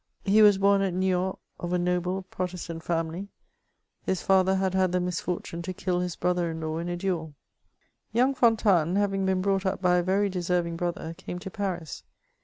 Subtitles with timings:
[0.23, 3.27] He was bom at Niort, of a noble, Protestant family;
[4.01, 7.35] his father had had the misfortune to kill his brother in law in a duel.
[8.13, 11.37] 406 MEMOIRS OF Young Fontanes, having been brought up by a yerj deserving brother, came
[11.37, 12.01] to Paris.